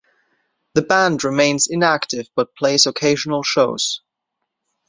The 0.73 0.81
band 0.81 1.23
remains 1.23 1.67
inactive, 1.69 2.25
but 2.35 2.55
plays 2.55 2.87
occasional 2.87 3.43
shows. 3.43 4.01